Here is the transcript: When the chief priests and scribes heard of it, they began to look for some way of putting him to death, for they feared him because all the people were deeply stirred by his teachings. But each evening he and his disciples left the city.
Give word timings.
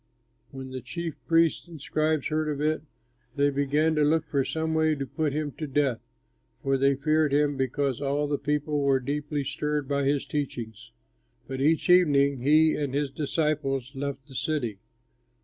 When 0.49 0.71
the 0.71 0.81
chief 0.81 1.13
priests 1.27 1.67
and 1.67 1.79
scribes 1.79 2.29
heard 2.29 2.49
of 2.49 2.59
it, 2.59 2.81
they 3.35 3.51
began 3.51 3.93
to 3.93 4.01
look 4.03 4.25
for 4.25 4.43
some 4.43 4.73
way 4.73 4.93
of 4.93 5.15
putting 5.15 5.37
him 5.39 5.51
to 5.59 5.67
death, 5.67 5.99
for 6.63 6.75
they 6.75 6.95
feared 6.95 7.31
him 7.31 7.55
because 7.55 8.01
all 8.01 8.27
the 8.27 8.39
people 8.39 8.81
were 8.81 8.99
deeply 8.99 9.43
stirred 9.43 9.87
by 9.87 10.05
his 10.05 10.25
teachings. 10.25 10.91
But 11.47 11.61
each 11.61 11.87
evening 11.87 12.39
he 12.39 12.73
and 12.75 12.95
his 12.95 13.11
disciples 13.11 13.91
left 13.93 14.27
the 14.27 14.33
city. 14.33 14.79